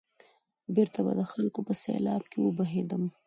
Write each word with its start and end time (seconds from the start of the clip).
بېرته 0.75 0.99
به 1.05 1.11
د 1.19 1.21
خلکو 1.31 1.59
په 1.67 1.73
سېلاب 1.81 2.23
کې 2.31 2.37
وبهېدم. 2.41 3.03